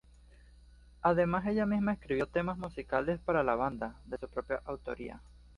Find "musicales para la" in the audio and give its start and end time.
2.57-3.53